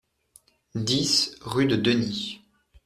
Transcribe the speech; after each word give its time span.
dix 0.73 1.35
rue 1.41 1.67
de 1.67 1.75
Denny 1.75 2.41